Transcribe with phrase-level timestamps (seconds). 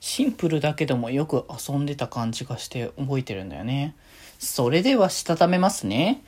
[0.00, 3.94] シンプルだけどもよく遊んでた感じがして覚えてるんだよね。
[4.38, 6.22] それではしたためますね。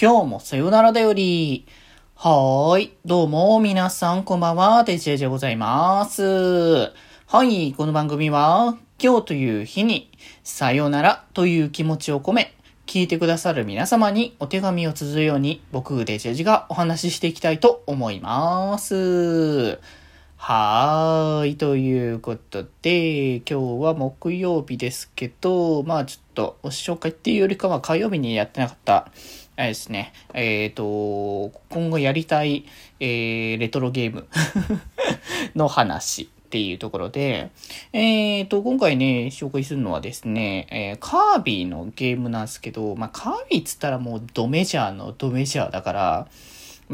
[0.00, 1.66] 今日もさよならだより。
[2.14, 2.92] はーい。
[3.04, 4.84] どうも、皆さんこんばんは。
[4.84, 6.22] デジェジでございます。
[7.26, 7.74] はい。
[7.74, 10.10] この番組は、今日という日に、
[10.42, 12.54] さよならという気持ちを込め、
[12.86, 19.78] 聞いてくださる皆様にお手紙を綴るように、僕、デジェジがお話ししていきたいと思います。
[20.38, 21.56] はーい。
[21.56, 29.10] ということで、今日は木曜日ですけど、まあちょっと、お紹介っていうよりかは火曜日にやってなかった、
[29.56, 32.66] あれですね、えっ、ー、と、今後やりたい、
[33.00, 34.28] えー、レトロゲーム
[35.56, 37.50] の話っていうところで、
[37.92, 46.28] えっ、ー、と、今回ね、紹介するのはですね、えー、カービィのゲームなんですけど、まあ、カービィっつったらもうドメジャーのドメジャーだから、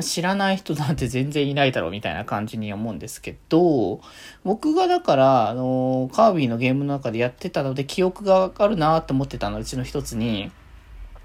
[0.00, 4.00] 知らない人なんて全然いないだろうみたいな感じに思うんですけど、
[4.42, 10.50] 僕がだから、あの、カービィのゲームの中でやってたので記憶があるなと思ってたのうちの一つに、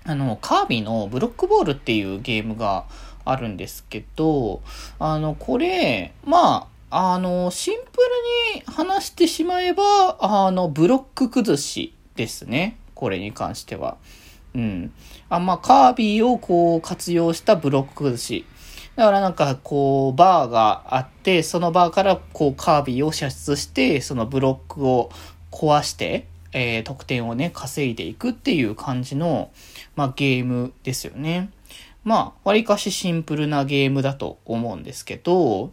[0.04, 2.86] あの、カービィのブロックボールっていうゲームが
[3.24, 4.62] あるんですけど、
[5.00, 8.00] あの、これ、まあ、あの、シンプ
[8.56, 12.78] ルに話してしまえば、あの、ブロック崩しですね。
[12.96, 13.98] これに関しては。
[14.56, 14.92] うん。
[15.30, 18.46] あ、まあ、カービィをこう活用したブロック崩し。
[18.98, 25.12] だからなんかこう、バーがあって、そのバーからこう、カービィを射出して、そのブロックを
[25.52, 29.52] 壊して、えー、得点をね、稼いでいくっていう感じの、
[29.96, 31.52] まあ、ゲームですよね。
[32.04, 35.72] まあ、割かしシンプルなゲームだと思うんですけど、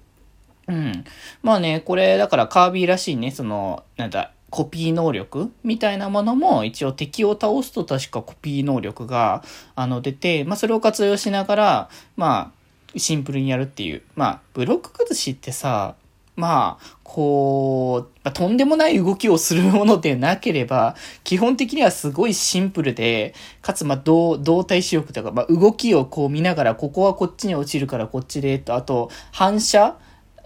[0.69, 1.05] うん。
[1.43, 9.43] まあね、これ、だからカービィらしいね、その、なんだ、コピー能力みたいなものも一応敵を倒すと確かコピー能力が
[9.75, 12.64] あの出て、まあそれを活用しながら、まあ
[12.97, 14.03] シンプルにやるっていう。
[14.15, 15.95] まあ、ブロック崩しってさ、
[16.37, 29.97] まあ、こう、まあ、とんでもない動きをするものでなければ、基本的にはすごいシンプルで、かつ、まあ、動、動体視力とか、まあ、動きをこう見ながら、ここはこっちに落ちるからこっちで、と、あと、反射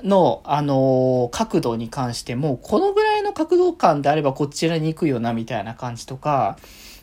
[0.02, 6.58] の、あのー、角度に関しても、このぐらいの角度感であればこちらに行くよな、みたいな感じとか、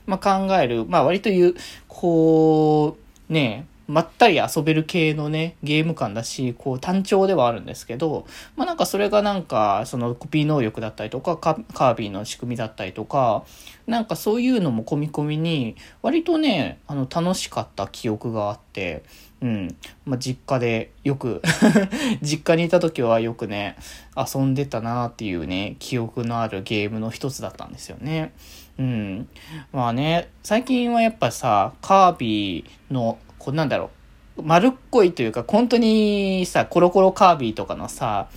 [0.05, 1.55] まあ、考える、まあ、割と言う、
[1.87, 2.97] こ
[3.29, 8.25] う、ねまったり遊べる系のね、ゲーム感だし、こう単調ではあるんですけど、
[8.55, 13.45] まあなんかそれがなんか、そのコピー能力だったりとか、カービィの仕組みだったりとか、
[13.87, 19.03] なんかそういうのも込み込みに、割とね、あの楽しかった記憶があって、
[19.41, 19.75] うん。
[20.05, 21.41] まあ、実家でよく
[22.21, 23.75] 実家にいた時はよくね、
[24.15, 28.31] 遊んでたなっていうね、記憶のあるゲームの一つだったんですよね。
[28.79, 29.27] うん。
[29.71, 33.91] まあね、最近はやっぱさ、カービィのこうなんだろ
[34.37, 38.27] う、丸っこいというか、本当にさ、コロコロカービィとかのさ、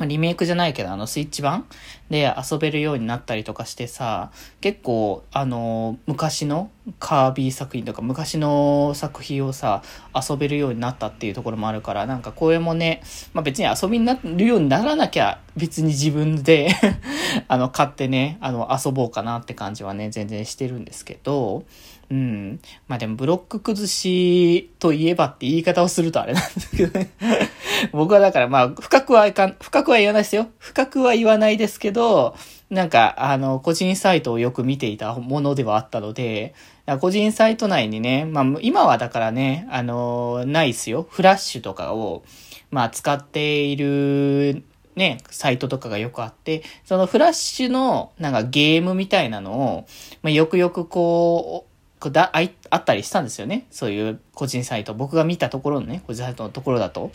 [0.00, 1.66] まリメイクじゃないけど、あの、スイッチ版？
[2.10, 9.82] で遊べるようになったりとかしてさ、結構、あの、昔のカービィ作品とか、昔の作品をさ、
[10.14, 13.02] 遊べるようになったっていうところもあるから、なんかこれもね、
[13.32, 16.70] まあ別に遊びになるようにならなきゃ、別に自分で
[17.46, 21.64] あの、買ってね、あの、遊ぼうかなって感じはね、全然してるんですけど、
[22.10, 22.60] うん。
[22.88, 27.10] まあでも、ブロック崩しといえばって言い方をするとあれなんですけどね
[27.92, 30.46] 僕はだからまあ、深くはいかん、深くは言わないですよ。
[30.58, 32.36] 深くは言わないですけど、
[32.70, 36.54] なんか、あの、個人サイトをよく見ていたものではあったので、
[37.00, 41.08] 個人サイト内にね、まあ、今はだからね、あの、ないっすよ。
[41.10, 42.22] フラッシュとかを、
[42.70, 44.62] まあ、使っている、
[44.94, 49.86] ね、サイトとかがよくあって、そのフラッシュの、なんかゲームみたいなのを、
[50.22, 52.40] まあ、よくよくこう、こだあ
[52.70, 53.66] あったりしたんですよね。
[53.70, 54.94] そういう個人サイト。
[54.94, 57.12] 僕が見たところのね、個人サイトのところだと。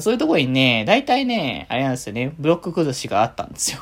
[0.00, 3.80] そういうとこにね、大体ね、あれなんですよね、ブロック崩しがあったんですよ。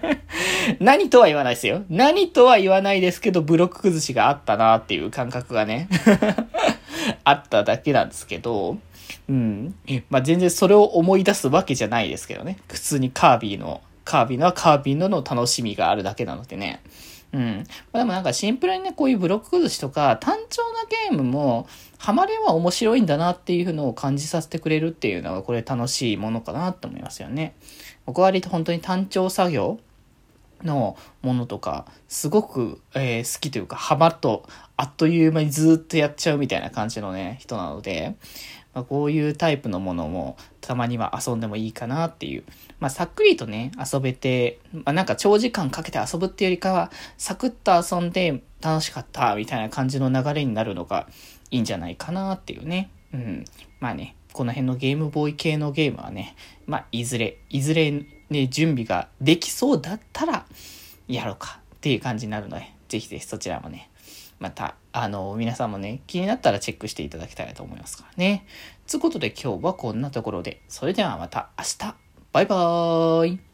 [0.80, 1.82] 何とは言わないですよ。
[1.88, 5.88] 何とは言わないですけど、ブロック崩しがあったなっていう感覚がね、
[7.24, 8.78] あっただけなんですけど、
[9.28, 9.74] うん。
[10.08, 12.58] まあ、全然それを思い出すわけじゃないですけどね。
[12.68, 16.80] 普通にカービィの、カービィのはカービィのの楽しみがあるだけなのでね。
[17.32, 17.64] うん。
[17.92, 21.68] まあ、でもなんかシンプルにね、こういうブロック崩しとか、単調なゲームも、
[21.98, 27.54] ハマれば面白いんだなっていうのを感じさせてくれるっていうのが、これ楽しいものかなと思いますよね。
[28.06, 29.78] 僕は割と本当に単調作業
[30.64, 34.44] のものとか、すごく、えー、好きというか、ハマると、
[34.76, 38.16] あっという間にずっとやっちゃうみたいな感じのね、人なので、
[38.74, 42.44] まあ、こういうタイプのものもたまには遊んでもいいかなっていう。
[42.78, 51.08] まあ、さっくりとね、遊べて、まあ、なんか長時間かけて遊ぶっていうよりかは、サクッと遊んで楽しかったみたいな感じの流れになるのが
[51.50, 52.90] いいんじゃないかなっていうね。
[53.12, 53.44] うん。
[53.80, 56.36] まあね、この辺のゲームボーイ系のゲームはね、
[56.66, 57.90] まあ、いずれ、いずれ
[58.30, 60.46] ね、準備ができそうだったら、
[61.08, 63.89] やろうかっていう感じになるので、ぜひぜひそちらもね、
[64.40, 68.46] また、あの、皆さんもね、気になったらチェックしていただきたいと思いますからね。
[68.86, 71.94] つうことで今日はこんなところで、それではまた明日、
[72.32, 73.49] バイバーイ。